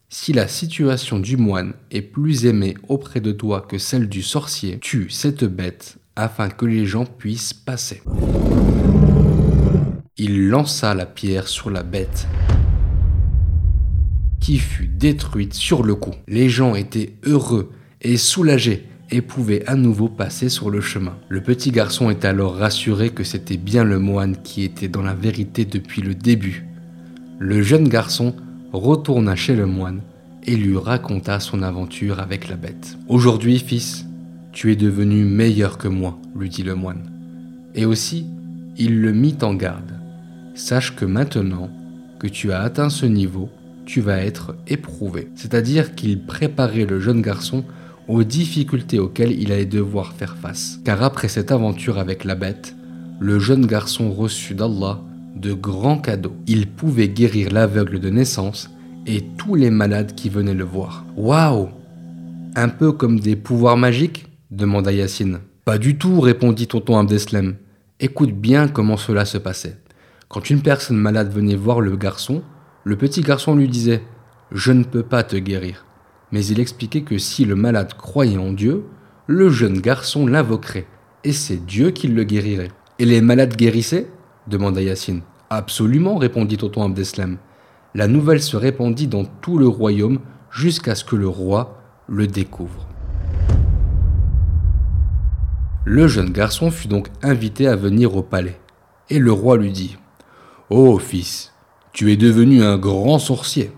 si 0.07 0.31
la 0.31 0.47
situation 0.47 1.19
du 1.19 1.35
moine 1.35 1.73
est 1.91 2.01
plus 2.01 2.45
aimée 2.45 2.75
auprès 2.87 3.19
de 3.19 3.33
toi 3.33 3.59
que 3.59 3.77
celle 3.77 4.07
du 4.07 4.21
sorcier, 4.23 4.79
tue 4.79 5.09
cette 5.09 5.43
bête 5.43 5.97
afin 6.15 6.47
que 6.47 6.65
les 6.65 6.85
gens 6.85 7.05
puissent 7.05 7.53
passer. 7.53 8.01
Il 10.15 10.47
lança 10.47 10.95
la 10.95 11.05
pierre 11.05 11.49
sur 11.49 11.69
la 11.69 11.83
bête, 11.83 12.29
qui 14.39 14.57
fut 14.57 14.87
détruite 14.87 15.53
sur 15.53 15.83
le 15.83 15.95
coup. 15.95 16.15
Les 16.29 16.47
gens 16.47 16.75
étaient 16.75 17.17
heureux 17.25 17.73
et 18.01 18.15
soulagés 18.15 18.87
et 19.11 19.21
pouvaient 19.21 19.67
à 19.67 19.75
nouveau 19.75 20.07
passer 20.07 20.47
sur 20.47 20.69
le 20.69 20.79
chemin. 20.79 21.17
Le 21.27 21.43
petit 21.43 21.71
garçon 21.71 22.09
est 22.09 22.23
alors 22.23 22.55
rassuré 22.55 23.09
que 23.09 23.25
c'était 23.25 23.57
bien 23.57 23.83
le 23.83 23.99
moine 23.99 24.41
qui 24.43 24.63
était 24.63 24.87
dans 24.87 25.01
la 25.01 25.13
vérité 25.13 25.65
depuis 25.65 26.01
le 26.01 26.15
début. 26.15 26.65
Le 27.37 27.61
jeune 27.61 27.89
garçon 27.89 28.33
retourna 28.71 29.35
chez 29.35 29.55
le 29.55 29.65
moine 29.65 29.99
et 30.45 30.55
lui 30.55 30.77
raconta 30.77 31.41
son 31.41 31.63
aventure 31.63 32.21
avec 32.21 32.47
la 32.47 32.55
bête. 32.55 32.97
Aujourd'hui, 33.09 33.59
fils, 33.59 34.05
tu 34.53 34.71
es 34.71 34.77
devenu 34.77 35.25
meilleur 35.25 35.77
que 35.77 35.89
moi, 35.89 36.17
lui 36.33 36.47
dit 36.47 36.63
le 36.63 36.75
moine. 36.75 37.11
Et 37.73 37.85
aussi, 37.85 38.25
il 38.77 39.01
le 39.01 39.11
mit 39.11 39.35
en 39.41 39.53
garde. 39.53 39.99
Sache 40.53 40.95
que 40.95 41.03
maintenant 41.03 41.69
que 42.19 42.27
tu 42.27 42.53
as 42.53 42.61
atteint 42.61 42.89
ce 42.89 43.05
niveau, 43.05 43.49
tu 43.85 43.99
vas 43.99 44.19
être 44.19 44.55
éprouvé. 44.67 45.27
C'est-à-dire 45.35 45.93
qu'il 45.93 46.21
préparait 46.21 46.85
le 46.85 47.01
jeune 47.01 47.21
garçon 47.21 47.65
aux 48.07 48.23
difficultés 48.23 48.99
auxquelles 48.99 49.37
il 49.37 49.51
allait 49.51 49.65
devoir 49.65 50.13
faire 50.13 50.37
face. 50.37 50.79
Car 50.85 51.03
après 51.03 51.27
cette 51.27 51.51
aventure 51.51 51.97
avec 51.97 52.23
la 52.23 52.35
bête, 52.35 52.75
le 53.19 53.39
jeune 53.39 53.65
garçon 53.65 54.13
reçut 54.13 54.55
d'Allah 54.55 55.01
de 55.45 55.53
grands 55.53 55.99
cadeaux. 55.99 56.35
Il 56.47 56.67
pouvait 56.67 57.07
guérir 57.07 57.51
l'aveugle 57.51 57.99
de 57.99 58.09
naissance 58.09 58.71
et 59.05 59.23
tous 59.37 59.53
les 59.53 59.69
malades 59.69 60.15
qui 60.15 60.29
venaient 60.29 60.55
le 60.55 60.63
voir. 60.63 61.05
Waouh 61.15 61.69
Un 62.55 62.69
peu 62.69 62.91
comme 62.91 63.19
des 63.19 63.35
pouvoirs 63.35 63.77
magiques? 63.77 64.25
demanda 64.49 64.91
Yacine. 64.91 65.39
Pas 65.63 65.77
du 65.77 65.97
tout, 65.97 66.19
répondit 66.19 66.65
tonton 66.65 66.97
Abdeslam. 66.97 67.55
Écoute 67.99 68.31
bien 68.33 68.67
comment 68.67 68.97
cela 68.97 69.23
se 69.23 69.37
passait. 69.37 69.77
Quand 70.29 70.49
une 70.49 70.61
personne 70.61 70.97
malade 70.97 71.31
venait 71.31 71.55
voir 71.55 71.79
le 71.79 71.95
garçon, 71.95 72.41
le 72.83 72.95
petit 72.95 73.21
garçon 73.21 73.55
lui 73.55 73.67
disait 73.67 74.01
Je 74.51 74.71
ne 74.71 74.83
peux 74.83 75.03
pas 75.03 75.21
te 75.21 75.35
guérir. 75.35 75.85
Mais 76.31 76.43
il 76.43 76.59
expliquait 76.59 77.03
que 77.03 77.19
si 77.19 77.45
le 77.45 77.55
malade 77.55 77.93
croyait 77.93 78.37
en 78.37 78.51
Dieu, 78.51 78.85
le 79.27 79.49
jeune 79.49 79.79
garçon 79.79 80.25
l'invoquerait, 80.25 80.87
et 81.23 81.33
c'est 81.33 81.63
Dieu 81.65 81.91
qui 81.91 82.07
le 82.07 82.23
guérirait. 82.23 82.71
Et 82.97 83.05
les 83.05 83.21
malades 83.21 83.55
guérissaient? 83.55 84.07
demanda 84.47 84.81
Yacine. 84.81 85.21
Absolument, 85.49 86.17
répondit 86.17 86.57
tonton 86.57 86.83
Abdeslam 86.83 87.37
la 87.95 88.09
nouvelle 88.09 88.41
se 88.41 88.57
répandit 88.57 89.07
dans 89.07 89.23
tout 89.23 89.57
le 89.57 89.69
royaume 89.69 90.19
jusqu'à 90.51 90.95
ce 90.95 91.05
que 91.05 91.15
le 91.15 91.29
roi 91.29 91.81
le 92.09 92.27
découvre. 92.27 92.89
Le 95.85 96.05
jeune 96.09 96.31
garçon 96.31 96.71
fut 96.71 96.89
donc 96.89 97.07
invité 97.23 97.69
à 97.69 97.77
venir 97.77 98.17
au 98.17 98.21
palais, 98.21 98.59
et 99.09 99.17
le 99.17 99.31
roi 99.31 99.55
lui 99.55 99.71
dit 99.71 99.97
Ô 100.69 100.95
oh, 100.95 100.99
fils, 100.99 101.53
tu 101.93 102.11
es 102.11 102.17
devenu 102.17 102.63
un 102.63 102.77
grand 102.77 103.17
sorcier. 103.17 103.71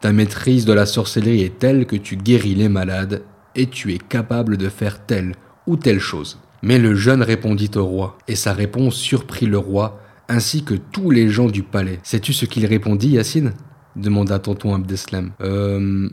Ta 0.00 0.12
maîtrise 0.12 0.64
de 0.64 0.72
la 0.72 0.84
sorcellerie 0.84 1.42
est 1.42 1.60
telle 1.60 1.86
que 1.86 1.94
tu 1.94 2.16
guéris 2.16 2.56
les 2.56 2.68
malades, 2.68 3.22
et 3.54 3.68
tu 3.68 3.94
es 3.94 3.98
capable 3.98 4.56
de 4.56 4.68
faire 4.68 5.06
telle 5.06 5.36
ou 5.68 5.76
telle 5.76 6.00
chose. 6.00 6.40
Mais 6.62 6.78
le 6.78 6.96
jeune 6.96 7.22
répondit 7.22 7.70
au 7.76 7.84
roi, 7.84 8.18
et 8.26 8.34
sa 8.34 8.52
réponse 8.52 8.96
surprit 8.96 9.46
le 9.46 9.58
roi 9.58 10.01
ainsi 10.32 10.64
que 10.64 10.74
tous 10.74 11.10
les 11.10 11.28
gens 11.28 11.46
du 11.48 11.62
palais. 11.62 12.00
Sais-tu 12.02 12.32
ce 12.32 12.46
qu'il 12.46 12.66
répondit, 12.66 13.10
Yacine? 13.10 13.52
demanda 13.94 14.38
tonton 14.38 14.74
Abdeslam. 14.74 15.32
Euh. 15.42 16.08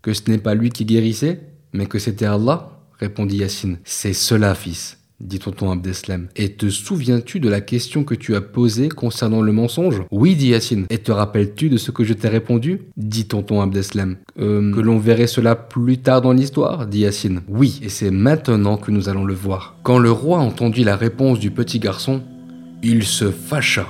Que 0.00 0.14
ce 0.14 0.22
n'est 0.30 0.38
pas 0.38 0.54
lui 0.54 0.70
qui 0.70 0.84
guérissait, 0.84 1.40
mais 1.74 1.86
que 1.86 1.98
c'était 1.98 2.24
Allah 2.24 2.70
répondit 2.98 3.38
Yacine. 3.38 3.78
C'est 3.84 4.14
cela, 4.14 4.54
fils, 4.54 4.98
dit 5.20 5.38
tonton 5.38 5.70
Abdeslam. 5.70 6.28
Et 6.36 6.54
te 6.54 6.70
souviens-tu 6.70 7.40
de 7.40 7.48
la 7.48 7.60
question 7.60 8.04
que 8.04 8.14
tu 8.14 8.34
as 8.34 8.40
posée 8.40 8.88
concernant 8.88 9.42
le 9.42 9.52
mensonge? 9.52 10.02
Oui, 10.10 10.34
dit 10.34 10.48
Yacine. 10.48 10.86
Et 10.88 10.98
te 10.98 11.12
rappelles-tu 11.12 11.68
de 11.68 11.76
ce 11.76 11.90
que 11.90 12.04
je 12.04 12.14
t'ai 12.14 12.28
répondu? 12.28 12.82
dit 12.96 13.26
tonton 13.26 13.60
Abdeslam. 13.60 14.16
Euh, 14.38 14.72
que 14.72 14.80
l'on 14.80 14.98
verrait 14.98 15.26
cela 15.26 15.56
plus 15.56 15.98
tard 15.98 16.22
dans 16.22 16.32
l'histoire 16.32 16.86
dit 16.86 17.00
Yacine. 17.00 17.42
Oui, 17.48 17.80
et 17.82 17.88
c'est 17.90 18.12
maintenant 18.12 18.78
que 18.78 18.90
nous 18.90 19.08
allons 19.08 19.24
le 19.24 19.34
voir. 19.34 19.76
Quand 19.82 19.98
le 19.98 20.12
roi 20.12 20.38
entendit 20.38 20.84
la 20.84 20.96
réponse 20.96 21.38
du 21.38 21.50
petit 21.50 21.80
garçon, 21.80 22.22
il 22.82 23.04
se 23.04 23.30
fâcha. 23.30 23.86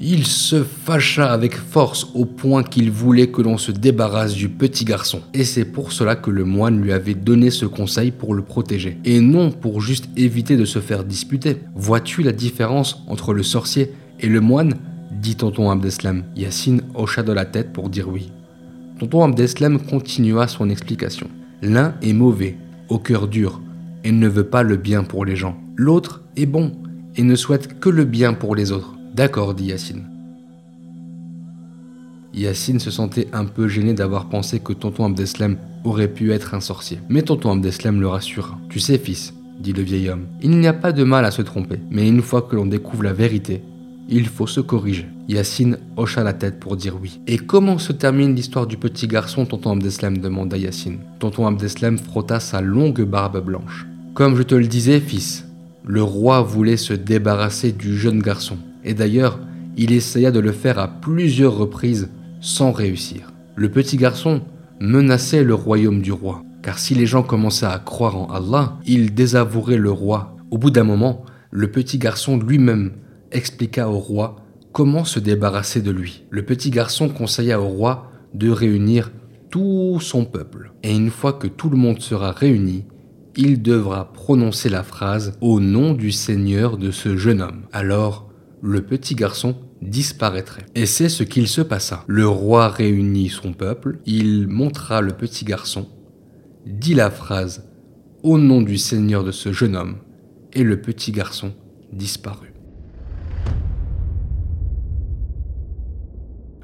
Il 0.00 0.26
se 0.26 0.62
fâcha 0.62 1.32
avec 1.32 1.54
force 1.54 2.08
au 2.14 2.26
point 2.26 2.62
qu'il 2.62 2.90
voulait 2.90 3.28
que 3.28 3.40
l'on 3.40 3.56
se 3.56 3.72
débarrasse 3.72 4.34
du 4.34 4.50
petit 4.50 4.84
garçon. 4.84 5.22
Et 5.32 5.44
c'est 5.44 5.64
pour 5.64 5.92
cela 5.92 6.16
que 6.16 6.30
le 6.30 6.44
moine 6.44 6.82
lui 6.82 6.92
avait 6.92 7.14
donné 7.14 7.50
ce 7.50 7.64
conseil 7.64 8.10
pour 8.10 8.34
le 8.34 8.42
protéger. 8.42 8.98
Et 9.06 9.20
non 9.20 9.50
pour 9.50 9.80
juste 9.80 10.08
éviter 10.16 10.56
de 10.56 10.66
se 10.66 10.80
faire 10.80 11.02
disputer. 11.02 11.56
Vois-tu 11.74 12.22
la 12.22 12.32
différence 12.32 13.02
entre 13.06 13.32
le 13.32 13.42
sorcier 13.42 13.92
et 14.20 14.28
le 14.28 14.40
moine? 14.40 14.74
dit 15.12 15.36
tonton 15.36 15.70
Abdeslam. 15.70 16.24
Yassine 16.36 16.82
hocha 16.94 17.22
de 17.22 17.32
la 17.32 17.46
tête 17.46 17.72
pour 17.72 17.88
dire 17.88 18.08
oui. 18.08 18.30
Tonton 18.98 19.24
Abdeslam 19.24 19.78
continua 19.80 20.46
son 20.46 20.68
explication. 20.68 21.28
L'un 21.62 21.94
est 22.02 22.12
mauvais, 22.12 22.56
au 22.90 22.98
cœur 22.98 23.28
dur, 23.28 23.62
et 24.04 24.12
ne 24.12 24.28
veut 24.28 24.44
pas 24.44 24.62
le 24.62 24.76
bien 24.76 25.04
pour 25.04 25.24
les 25.24 25.36
gens. 25.36 25.56
L'autre 25.74 26.22
est 26.36 26.46
bon, 26.46 26.72
et 27.16 27.22
ne 27.22 27.34
souhaite 27.34 27.80
que 27.80 27.88
le 27.88 28.04
bien 28.04 28.34
pour 28.34 28.54
les 28.54 28.72
autres. 28.72 28.94
D'accord, 29.14 29.54
dit 29.54 29.66
Yacine. 29.66 30.04
Yacine 32.34 32.80
se 32.80 32.90
sentait 32.90 33.28
un 33.32 33.46
peu 33.46 33.66
gêné 33.66 33.94
d'avoir 33.94 34.28
pensé 34.28 34.60
que 34.60 34.74
tonton 34.74 35.06
Abdeslam 35.06 35.56
aurait 35.84 36.12
pu 36.12 36.32
être 36.32 36.54
un 36.54 36.60
sorcier. 36.60 36.98
Mais 37.08 37.22
tonton 37.22 37.52
Abdeslam 37.52 37.98
le 37.98 38.08
rassura. 38.08 38.58
Tu 38.68 38.78
sais, 38.78 38.98
fils, 38.98 39.32
dit 39.58 39.72
le 39.72 39.82
vieil 39.82 40.10
homme, 40.10 40.26
il 40.42 40.50
n'y 40.50 40.66
a 40.66 40.74
pas 40.74 40.92
de 40.92 41.02
mal 41.02 41.24
à 41.24 41.30
se 41.30 41.40
tromper, 41.40 41.80
mais 41.90 42.06
une 42.06 42.20
fois 42.20 42.42
que 42.42 42.54
l'on 42.54 42.66
découvre 42.66 43.04
la 43.04 43.14
vérité, 43.14 43.62
il 44.08 44.26
faut 44.26 44.46
se 44.46 44.60
corriger. 44.60 45.06
Yacine 45.28 45.78
hocha 45.96 46.22
la 46.22 46.34
tête 46.34 46.60
pour 46.60 46.76
dire 46.76 46.98
oui. 47.00 47.20
Et 47.26 47.38
comment 47.38 47.78
se 47.78 47.92
termine 47.92 48.34
l'histoire 48.34 48.66
du 48.66 48.76
petit 48.76 49.08
garçon, 49.08 49.46
tonton 49.46 49.72
Abdeslam 49.72 50.18
demanda 50.18 50.58
Yacine. 50.58 50.98
Tonton 51.18 51.46
Abdeslam 51.46 51.96
frotta 51.96 52.38
sa 52.38 52.60
longue 52.60 53.02
barbe 53.02 53.42
blanche. 53.42 53.86
Comme 54.14 54.36
je 54.36 54.42
te 54.42 54.54
le 54.54 54.66
disais, 54.66 55.00
fils, 55.00 55.45
le 55.86 56.02
roi 56.02 56.42
voulait 56.42 56.76
se 56.76 56.92
débarrasser 56.92 57.70
du 57.70 57.96
jeune 57.96 58.20
garçon, 58.20 58.58
et 58.84 58.92
d'ailleurs, 58.92 59.38
il 59.76 59.92
essaya 59.92 60.32
de 60.32 60.40
le 60.40 60.50
faire 60.50 60.80
à 60.80 60.88
plusieurs 60.88 61.56
reprises 61.56 62.10
sans 62.40 62.72
réussir. 62.72 63.32
Le 63.54 63.70
petit 63.70 63.96
garçon 63.96 64.42
menaçait 64.80 65.44
le 65.44 65.54
royaume 65.54 66.02
du 66.02 66.10
roi, 66.10 66.42
car 66.62 66.80
si 66.80 66.94
les 66.94 67.06
gens 67.06 67.22
commençaient 67.22 67.66
à 67.66 67.78
croire 67.78 68.16
en 68.16 68.26
Allah, 68.26 68.78
ils 68.84 69.14
désavoueraient 69.14 69.76
le 69.76 69.92
roi. 69.92 70.36
Au 70.50 70.58
bout 70.58 70.70
d'un 70.70 70.84
moment, 70.84 71.24
le 71.52 71.70
petit 71.70 71.98
garçon 71.98 72.36
lui-même 72.36 72.92
expliqua 73.30 73.88
au 73.88 73.98
roi 73.98 74.36
comment 74.72 75.04
se 75.04 75.20
débarrasser 75.20 75.82
de 75.82 75.92
lui. 75.92 76.24
Le 76.30 76.42
petit 76.44 76.70
garçon 76.70 77.08
conseilla 77.08 77.60
au 77.60 77.68
roi 77.68 78.10
de 78.34 78.50
réunir 78.50 79.12
tout 79.50 79.98
son 80.00 80.24
peuple. 80.24 80.72
Et 80.82 80.94
une 80.94 81.10
fois 81.10 81.32
que 81.32 81.46
tout 81.46 81.70
le 81.70 81.76
monde 81.76 82.00
sera 82.00 82.32
réuni, 82.32 82.84
il 83.36 83.62
devra 83.62 84.12
prononcer 84.12 84.68
la 84.68 84.82
phrase 84.82 85.36
au 85.40 85.60
nom 85.60 85.92
du 85.92 86.10
Seigneur 86.10 86.78
de 86.78 86.90
ce 86.90 87.16
jeune 87.16 87.42
homme. 87.42 87.66
Alors, 87.72 88.30
le 88.62 88.82
petit 88.82 89.14
garçon 89.14 89.56
disparaîtrait. 89.82 90.64
Et 90.74 90.86
c'est 90.86 91.10
ce 91.10 91.22
qu'il 91.22 91.48
se 91.48 91.60
passa. 91.60 92.04
Le 92.06 92.26
roi 92.26 92.68
réunit 92.68 93.28
son 93.28 93.52
peuple, 93.52 93.98
il 94.06 94.48
montra 94.48 95.02
le 95.02 95.12
petit 95.12 95.44
garçon, 95.44 95.86
dit 96.64 96.94
la 96.94 97.10
phrase 97.10 97.68
au 98.22 98.38
nom 98.38 98.62
du 98.62 98.78
Seigneur 98.78 99.22
de 99.22 99.32
ce 99.32 99.52
jeune 99.52 99.76
homme, 99.76 99.98
et 100.54 100.62
le 100.62 100.80
petit 100.80 101.12
garçon 101.12 101.52
disparut. 101.92 102.54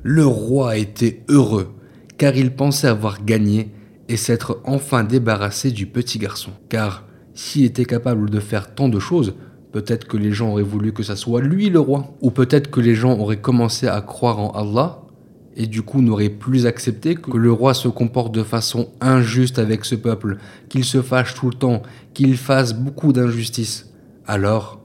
Le 0.02 0.26
roi 0.26 0.78
était 0.78 1.22
heureux, 1.28 1.68
car 2.16 2.34
il 2.34 2.56
pensait 2.56 2.88
avoir 2.88 3.24
gagné 3.24 3.70
et 4.12 4.18
s'être 4.18 4.60
enfin 4.64 5.04
débarrassé 5.04 5.70
du 5.70 5.86
petit 5.86 6.18
garçon. 6.18 6.50
Car 6.68 7.06
s'il 7.32 7.64
était 7.64 7.86
capable 7.86 8.28
de 8.28 8.40
faire 8.40 8.74
tant 8.74 8.90
de 8.90 8.98
choses, 8.98 9.34
peut-être 9.72 10.06
que 10.06 10.18
les 10.18 10.32
gens 10.32 10.50
auraient 10.50 10.62
voulu 10.62 10.92
que 10.92 11.02
ça 11.02 11.16
soit 11.16 11.40
lui 11.40 11.70
le 11.70 11.80
roi. 11.80 12.14
Ou 12.20 12.30
peut-être 12.30 12.70
que 12.70 12.80
les 12.80 12.94
gens 12.94 13.18
auraient 13.18 13.40
commencé 13.40 13.88
à 13.88 13.98
croire 14.02 14.38
en 14.38 14.50
Allah 14.50 15.00
et 15.56 15.66
du 15.66 15.80
coup 15.80 16.02
n'auraient 16.02 16.28
plus 16.28 16.66
accepté 16.66 17.14
que 17.14 17.38
le 17.38 17.50
roi 17.50 17.72
se 17.72 17.88
comporte 17.88 18.34
de 18.34 18.42
façon 18.42 18.90
injuste 19.00 19.58
avec 19.58 19.86
ce 19.86 19.94
peuple, 19.94 20.36
qu'il 20.68 20.84
se 20.84 21.00
fâche 21.00 21.34
tout 21.34 21.48
le 21.48 21.54
temps, 21.54 21.80
qu'il 22.12 22.36
fasse 22.36 22.74
beaucoup 22.74 23.14
d'injustices. 23.14 23.94
Alors, 24.26 24.82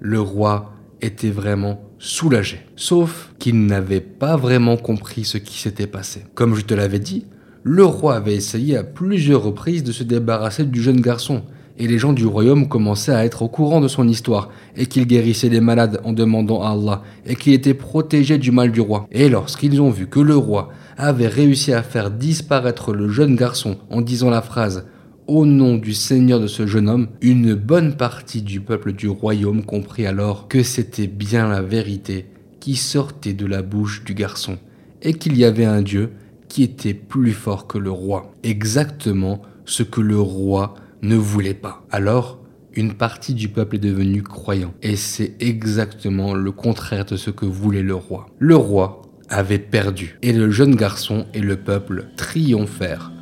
le 0.00 0.20
roi 0.20 0.74
était 1.00 1.30
vraiment 1.30 1.80
soulagé. 1.98 2.60
Sauf 2.76 3.32
qu'il 3.38 3.64
n'avait 3.64 4.02
pas 4.02 4.36
vraiment 4.36 4.76
compris 4.76 5.24
ce 5.24 5.38
qui 5.38 5.58
s'était 5.58 5.86
passé. 5.86 6.24
Comme 6.34 6.54
je 6.54 6.66
te 6.66 6.74
l'avais 6.74 6.98
dit, 6.98 7.24
le 7.68 7.84
roi 7.84 8.14
avait 8.14 8.36
essayé 8.36 8.76
à 8.76 8.84
plusieurs 8.84 9.42
reprises 9.42 9.82
de 9.82 9.90
se 9.90 10.04
débarrasser 10.04 10.64
du 10.64 10.80
jeune 10.80 11.00
garçon, 11.00 11.42
et 11.78 11.88
les 11.88 11.98
gens 11.98 12.12
du 12.12 12.24
royaume 12.24 12.68
commençaient 12.68 13.12
à 13.12 13.24
être 13.24 13.42
au 13.42 13.48
courant 13.48 13.80
de 13.80 13.88
son 13.88 14.06
histoire, 14.06 14.50
et 14.76 14.86
qu'il 14.86 15.04
guérissait 15.04 15.48
les 15.48 15.60
malades 15.60 16.00
en 16.04 16.12
demandant 16.12 16.62
à 16.62 16.68
Allah, 16.68 17.02
et 17.26 17.34
qu'il 17.34 17.54
était 17.54 17.74
protégé 17.74 18.38
du 18.38 18.52
mal 18.52 18.70
du 18.70 18.80
roi. 18.80 19.08
Et 19.10 19.28
lorsqu'ils 19.28 19.80
ont 19.82 19.90
vu 19.90 20.06
que 20.06 20.20
le 20.20 20.36
roi 20.36 20.68
avait 20.96 21.26
réussi 21.26 21.72
à 21.72 21.82
faire 21.82 22.12
disparaître 22.12 22.92
le 22.92 23.08
jeune 23.08 23.34
garçon 23.34 23.78
en 23.90 24.00
disant 24.00 24.30
la 24.30 24.42
phrase 24.42 24.86
au 25.26 25.44
nom 25.44 25.74
du 25.74 25.92
Seigneur 25.92 26.38
de 26.38 26.46
ce 26.46 26.68
jeune 26.68 26.88
homme, 26.88 27.08
une 27.20 27.54
bonne 27.54 27.96
partie 27.96 28.42
du 28.42 28.60
peuple 28.60 28.92
du 28.92 29.08
royaume 29.08 29.64
comprit 29.64 30.06
alors 30.06 30.46
que 30.46 30.62
c'était 30.62 31.08
bien 31.08 31.48
la 31.48 31.62
vérité 31.62 32.26
qui 32.60 32.76
sortait 32.76 33.34
de 33.34 33.44
la 33.44 33.62
bouche 33.62 34.04
du 34.04 34.14
garçon, 34.14 34.56
et 35.02 35.14
qu'il 35.14 35.36
y 35.36 35.44
avait 35.44 35.64
un 35.64 35.82
Dieu 35.82 36.12
qui 36.56 36.62
était 36.62 36.94
plus 36.94 37.34
fort 37.34 37.66
que 37.66 37.76
le 37.76 37.90
roi. 37.90 38.32
Exactement 38.42 39.42
ce 39.66 39.82
que 39.82 40.00
le 40.00 40.18
roi 40.18 40.74
ne 41.02 41.14
voulait 41.14 41.52
pas. 41.52 41.84
Alors, 41.90 42.38
une 42.72 42.94
partie 42.94 43.34
du 43.34 43.50
peuple 43.50 43.76
est 43.76 43.80
devenue 43.80 44.22
croyant. 44.22 44.72
Et 44.80 44.96
c'est 44.96 45.34
exactement 45.38 46.32
le 46.32 46.52
contraire 46.52 47.04
de 47.04 47.16
ce 47.16 47.28
que 47.28 47.44
voulait 47.44 47.82
le 47.82 47.94
roi. 47.94 48.30
Le 48.38 48.56
roi 48.56 49.02
avait 49.28 49.58
perdu. 49.58 50.18
Et 50.22 50.32
le 50.32 50.50
jeune 50.50 50.76
garçon 50.76 51.26
et 51.34 51.42
le 51.42 51.58
peuple 51.58 52.06
triomphèrent. 52.16 53.12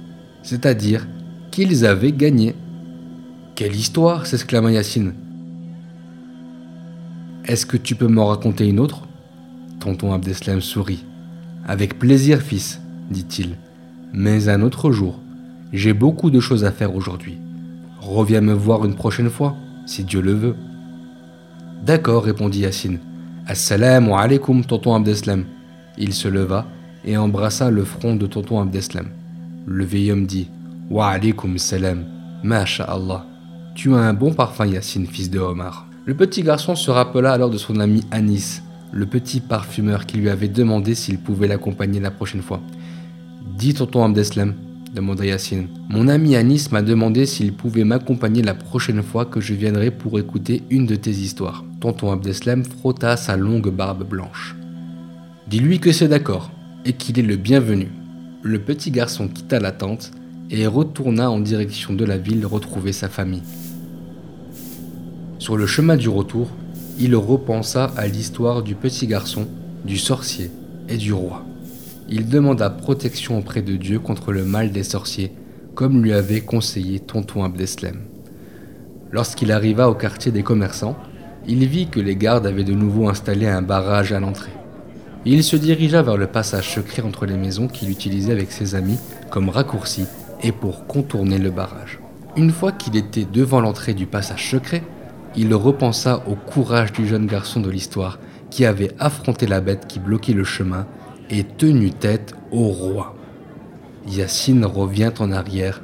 C'est-à-dire 0.45 1.09
qu'ils 1.51 1.87
avaient 1.87 2.13
gagné. 2.13 2.55
Quelle 3.57 3.75
histoire 3.75 4.27
s'exclama 4.27 4.71
Yacine. 4.71 5.13
Est-ce 7.47 7.67
que 7.67 7.79
tu 7.79 7.97
peux 7.97 8.07
m'en 8.07 8.27
raconter 8.27 8.69
une 8.69 8.79
autre? 8.79 9.09
Tonton 9.81 10.13
Abdeslam 10.13 10.61
sourit. 10.61 11.05
Avec 11.67 11.99
plaisir, 11.99 12.41
fils, 12.41 12.81
dit-il. 13.11 13.57
Mais 14.13 14.49
un 14.49 14.63
autre 14.63 14.93
jour. 14.93 15.21
J'ai 15.73 15.93
beaucoup 15.93 16.31
de 16.31 16.41
choses 16.41 16.65
à 16.65 16.71
faire 16.71 16.95
aujourd'hui. 16.95 17.39
Reviens 18.01 18.41
me 18.41 18.53
voir 18.53 18.85
une 18.85 18.95
prochaine 18.95 19.31
fois, 19.31 19.57
si 19.87 20.05
Dieu 20.05 20.21
le 20.21 20.33
veut. 20.33 20.57
D'accord, 21.85 22.25
répondit 22.25 22.61
Yacine. 22.61 22.99
Assalamu 23.47 24.13
alaikum, 24.13 24.65
tonton 24.65 24.95
Abdeslam. 24.95 25.45
Il 25.99 26.15
se 26.15 26.29
leva 26.29 26.67
et 27.05 27.17
embrassa 27.17 27.71
le 27.71 27.85
front 27.85 28.17
de 28.17 28.27
tonton 28.27 28.61
Abdeslam. 28.61 29.09
Le 29.67 29.85
vieil 29.85 30.13
homme 30.13 30.27
dit 30.27 30.49
Wa 30.91 31.09
alaikum 31.09 31.59
salam, 31.59 32.05
Allah. 32.43 33.27
Tu 33.75 33.93
as 33.95 33.99
un 33.99 34.15
bon 34.15 34.33
parfum, 34.33 34.67
Yacine, 34.67 35.07
fils 35.07 35.31
de 35.31 35.39
Omar. 35.41 35.87
Le 36.07 36.15
petit 36.15 36.43
garçon 36.43 36.77
se 36.77 36.91
rappela 36.91 37.33
alors 37.33 37.51
de 37.51 37.59
son 37.59 37.81
ami 37.81 38.05
Anis, 38.11 38.63
le 38.93 39.07
petit 39.07 39.41
parfumeur 39.41 40.07
qui 40.07 40.19
lui 40.19 40.29
avait 40.29 40.49
demandé 40.49 40.95
s'il 40.95 41.19
pouvait 41.19 41.49
l'accompagner 41.49 41.99
la 41.99 42.11
prochaine 42.11 42.43
fois. 42.43 42.61
Dis 43.57 43.73
tonton 43.73 44.03
Abdeslam, 44.03 44.55
demanda 44.93 45.25
Yacine. 45.25 45.69
Mon 45.89 46.09
ami 46.09 46.35
Anis 46.35 46.73
m'a 46.73 46.83
demandé 46.83 47.25
s'il 47.25 47.53
pouvait 47.53 47.85
m'accompagner 47.85 48.43
la 48.43 48.53
prochaine 48.53 49.01
fois 49.01 49.27
que 49.27 49.41
je 49.41 49.55
viendrai 49.55 49.93
pour 49.93 50.19
écouter 50.19 50.65
une 50.71 50.87
de 50.87 50.97
tes 50.97 51.13
histoires. 51.13 51.65
Tonton 51.79 52.11
Abdeslam 52.11 52.65
frotta 52.65 53.17
sa 53.17 53.37
longue 53.37 53.71
barbe 53.71 54.03
blanche. 54.03 54.57
Dis-lui 55.47 55.79
que 55.79 55.93
c'est 55.93 56.09
d'accord 56.09 56.51
et 56.85 56.95
qu'il 56.95 57.17
est 57.17 57.23
le 57.23 57.37
bienvenu. 57.37 57.93
Le 58.43 58.59
petit 58.59 58.91
garçon 58.91 59.29
quitta 59.29 59.61
la 59.61 59.71
tente 59.71 60.11
et 60.51 60.67
retourna 60.67 61.31
en 61.31 61.39
direction 61.39 61.95
de 61.95 62.05
la 62.05 62.19
ville 62.19 62.45
retrouver 62.47 62.91
sa 62.91 63.09
famille. 63.09 63.45
Sur 65.39 65.57
le 65.57 65.69
chemin 65.69 65.97
du 65.97 66.09
retour, 66.09 66.49
il 66.99 67.15
repensa 67.15 67.93
à 67.97 68.09
l'histoire 68.09 68.65
du 68.65 68.75
petit 68.75 69.07
garçon, 69.07 69.47
du 69.85 69.97
sorcier 69.97 70.51
et 70.89 70.97
du 70.97 71.13
roi. 71.13 71.45
Il 72.09 72.29
demanda 72.29 72.71
protection 72.71 73.39
auprès 73.39 73.63
de 73.63 73.77
Dieu 73.77 73.99
contre 73.99 74.33
le 74.33 74.45
mal 74.45 74.73
des 74.73 74.83
sorciers, 74.83 75.33
comme 75.75 76.03
lui 76.03 76.13
avait 76.13 76.41
conseillé 76.41 77.01
tonton 77.01 77.45
Abdeslam. 77.45 78.01
Lorsqu'il 79.11 79.53
arriva 79.53 79.89
au 79.89 79.95
quartier 79.95 80.33
des 80.33 80.43
commerçants, 80.43 80.97
il 81.47 81.67
vit 81.67 81.89
que 81.89 82.01
les 82.01 82.17
gardes 82.17 82.47
avaient 82.47 82.65
de 82.65 82.75
nouveau 82.75 83.09
installé 83.09 83.47
un 83.47 83.63
barrage 83.63 84.13
à 84.13 84.21
l'entrée 84.21 84.53
il 85.27 85.43
se 85.43 85.57
dirigea 85.57 86.03
vers 86.03 86.19
le 86.19 86.27
passage 86.27 86.75
secret 86.75 87.03
entre 87.03 87.25
les 87.25 87.37
maisons 87.37 87.67
qu'il 87.67 87.89
utilisait 87.89 88.33
avec 88.33 88.53
ses 88.53 88.75
amis 88.75 88.99
comme 89.31 89.49
raccourci 89.49 90.05
et 90.43 90.53
pour 90.53 90.87
contourner 90.87 91.39
le 91.39 91.51
barrage. 91.51 91.99
Une 92.37 92.51
fois 92.51 92.73
qu'il 92.73 92.97
était 92.97 93.25
devant 93.25 93.61
l'entrée 93.61 93.95
du 93.95 94.05
passage 94.05 94.51
secret, 94.51 94.83
il 95.35 95.55
repensa 95.55 96.23
au 96.27 96.35
courage 96.35 96.93
du 96.93 97.07
jeune 97.07 97.27
garçon 97.27 97.61
de 97.61 97.71
l'histoire 97.71 98.19
qui 98.51 98.67
avait 98.67 98.93
affronté 98.99 99.47
la 99.47 99.63
bête 99.63 99.87
qui 99.87 99.99
bloquait 99.99 100.35
le 100.35 100.45
chemin 100.45 100.87
et 101.31 101.45
tenu 101.45 101.91
tête 101.91 102.35
au 102.51 102.69
roi. 102.69 103.15
Yacine 104.07 104.65
revint 104.65 105.15
en 105.19 105.33
arrière 105.33 105.83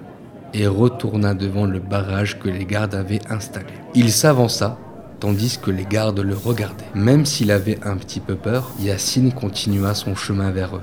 et 0.52 0.66
retourna 0.66 1.34
devant 1.34 1.66
le 1.66 1.80
barrage 1.80 2.38
que 2.38 2.48
les 2.48 2.64
gardes 2.64 2.94
avaient 2.94 3.26
installé. 3.30 3.72
Il 3.94 4.12
s'avança 4.12 4.78
tandis 5.20 5.58
que 5.58 5.70
les 5.70 5.84
gardes 5.84 6.20
le 6.20 6.34
regardaient. 6.34 6.86
Même 6.94 7.26
s'il 7.26 7.50
avait 7.50 7.78
un 7.84 7.96
petit 7.96 8.20
peu 8.20 8.36
peur, 8.36 8.72
Yacine 8.80 9.32
continua 9.32 9.94
son 9.94 10.14
chemin 10.14 10.50
vers 10.50 10.76
eux. 10.76 10.82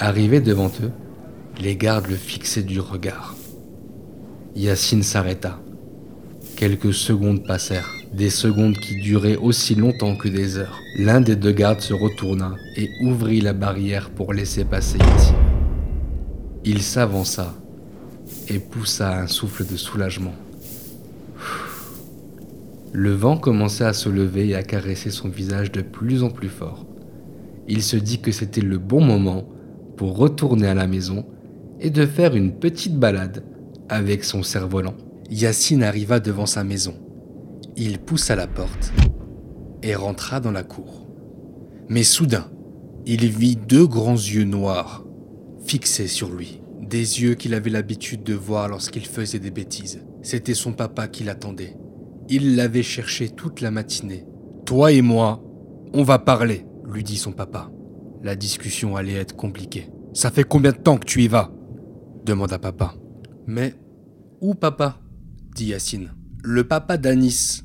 Arrivé 0.00 0.40
devant 0.40 0.70
eux, 0.82 0.90
les 1.60 1.76
gardes 1.76 2.06
le 2.08 2.16
fixaient 2.16 2.62
du 2.62 2.80
regard. 2.80 3.34
Yacine 4.56 5.02
s'arrêta. 5.02 5.60
Quelques 6.56 6.94
secondes 6.94 7.44
passèrent, 7.44 7.92
des 8.12 8.30
secondes 8.30 8.76
qui 8.76 9.00
duraient 9.00 9.36
aussi 9.36 9.74
longtemps 9.74 10.16
que 10.16 10.28
des 10.28 10.56
heures. 10.56 10.80
L'un 10.96 11.20
des 11.20 11.36
deux 11.36 11.52
gardes 11.52 11.80
se 11.80 11.94
retourna 11.94 12.56
et 12.76 12.90
ouvrit 13.02 13.40
la 13.40 13.52
barrière 13.52 14.10
pour 14.10 14.32
laisser 14.32 14.64
passer 14.64 14.98
Yacine. 14.98 15.36
Il 16.64 16.82
s'avança 16.82 17.54
et 18.48 18.58
poussa 18.58 19.20
un 19.20 19.26
souffle 19.26 19.66
de 19.66 19.76
soulagement. 19.76 20.34
Le 22.92 23.12
vent 23.12 23.36
commençait 23.36 23.84
à 23.84 23.92
se 23.92 24.08
lever 24.08 24.48
et 24.48 24.54
à 24.54 24.62
caresser 24.62 25.10
son 25.10 25.28
visage 25.28 25.70
de 25.70 25.82
plus 25.82 26.22
en 26.22 26.30
plus 26.30 26.48
fort. 26.48 26.86
Il 27.68 27.82
se 27.82 27.96
dit 27.96 28.20
que 28.20 28.32
c'était 28.32 28.62
le 28.62 28.78
bon 28.78 29.02
moment 29.02 29.44
pour 29.96 30.16
retourner 30.16 30.68
à 30.68 30.74
la 30.74 30.86
maison 30.86 31.26
et 31.80 31.90
de 31.90 32.06
faire 32.06 32.34
une 32.34 32.52
petite 32.52 32.98
balade 32.98 33.44
avec 33.88 34.24
son 34.24 34.42
cerf-volant. 34.42 34.94
Yacine 35.30 35.82
arriva 35.82 36.18
devant 36.18 36.46
sa 36.46 36.64
maison. 36.64 36.94
Il 37.80 38.00
poussa 38.00 38.34
la 38.34 38.48
porte 38.48 38.92
et 39.84 39.94
rentra 39.94 40.40
dans 40.40 40.50
la 40.50 40.64
cour. 40.64 41.06
Mais 41.88 42.02
soudain, 42.02 42.50
il 43.06 43.28
vit 43.28 43.54
deux 43.54 43.86
grands 43.86 44.16
yeux 44.16 44.42
noirs 44.42 45.06
fixés 45.64 46.08
sur 46.08 46.28
lui. 46.28 46.60
Des 46.82 47.22
yeux 47.22 47.36
qu'il 47.36 47.54
avait 47.54 47.70
l'habitude 47.70 48.24
de 48.24 48.34
voir 48.34 48.68
lorsqu'il 48.68 49.06
faisait 49.06 49.38
des 49.38 49.52
bêtises. 49.52 50.04
C'était 50.22 50.54
son 50.54 50.72
papa 50.72 51.06
qui 51.06 51.22
l'attendait. 51.22 51.76
Il 52.28 52.56
l'avait 52.56 52.82
cherché 52.82 53.28
toute 53.28 53.60
la 53.60 53.70
matinée. 53.70 54.26
Toi 54.66 54.90
et 54.90 55.00
moi, 55.02 55.40
on 55.94 56.02
va 56.02 56.18
parler, 56.18 56.66
lui 56.84 57.04
dit 57.04 57.16
son 57.16 57.30
papa. 57.30 57.70
La 58.24 58.34
discussion 58.34 58.96
allait 58.96 59.14
être 59.14 59.36
compliquée. 59.36 59.88
Ça 60.14 60.32
fait 60.32 60.42
combien 60.42 60.72
de 60.72 60.78
temps 60.78 60.98
que 60.98 61.06
tu 61.06 61.22
y 61.22 61.28
vas? 61.28 61.52
demanda 62.24 62.58
papa. 62.58 62.96
Mais 63.46 63.74
où 64.40 64.54
papa? 64.54 64.98
dit 65.54 65.66
Yacine. 65.66 66.10
Le 66.42 66.64
papa 66.64 66.96
d'Anis, 66.96 67.62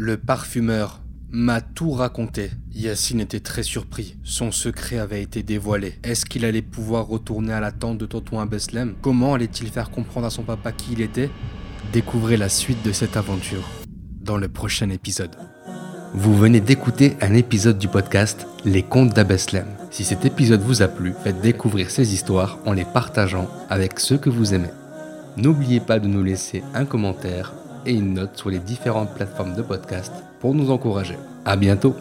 le 0.00 0.16
parfumeur, 0.16 1.02
m'a 1.30 1.60
tout 1.60 1.90
raconté. 1.90 2.50
Yacine 2.72 3.20
était 3.20 3.40
très 3.40 3.62
surpris. 3.62 4.16
Son 4.24 4.50
secret 4.50 4.98
avait 4.98 5.22
été 5.22 5.42
dévoilé. 5.42 5.98
Est-ce 6.02 6.24
qu'il 6.24 6.46
allait 6.46 6.62
pouvoir 6.62 7.06
retourner 7.06 7.52
à 7.52 7.60
la 7.60 7.70
tente 7.70 7.98
de 7.98 8.06
tonton 8.06 8.40
Abeslem 8.40 8.94
Comment 9.02 9.34
allait-il 9.34 9.68
faire 9.68 9.90
comprendre 9.90 10.26
à 10.26 10.30
son 10.30 10.42
papa 10.42 10.72
qui 10.72 10.94
il 10.94 11.02
était? 11.02 11.28
Découvrez 11.92 12.38
la 12.38 12.48
suite 12.48 12.82
de 12.82 12.92
cette 12.92 13.18
aventure 13.18 13.68
dans 14.22 14.38
le 14.38 14.48
prochain 14.48 14.88
épisode. 14.88 15.36
Vous 16.14 16.34
venez 16.34 16.60
d'écouter 16.60 17.18
un 17.20 17.34
épisode 17.34 17.78
du 17.78 17.88
podcast 17.88 18.46
Les 18.64 18.82
Contes 18.82 19.12
d'Abeslem. 19.12 19.66
Si 19.90 20.04
cet 20.04 20.24
épisode 20.24 20.62
vous 20.62 20.80
a 20.80 20.88
plu, 20.88 21.12
faites 21.22 21.42
découvrir 21.42 21.90
ces 21.90 22.14
histoires 22.14 22.58
en 22.64 22.72
les 22.72 22.86
partageant 22.86 23.50
avec 23.68 24.00
ceux 24.00 24.16
que 24.16 24.30
vous 24.30 24.54
aimez. 24.54 24.70
N'oubliez 25.36 25.80
pas 25.80 25.98
de 25.98 26.08
nous 26.08 26.24
laisser 26.24 26.62
un 26.72 26.86
commentaire 26.86 27.52
et 27.86 27.92
une 27.92 28.14
note 28.14 28.36
sur 28.36 28.50
les 28.50 28.58
différentes 28.58 29.14
plateformes 29.14 29.54
de 29.54 29.62
podcast 29.62 30.12
pour 30.40 30.54
nous 30.54 30.70
encourager. 30.70 31.16
À 31.44 31.56
bientôt! 31.56 31.94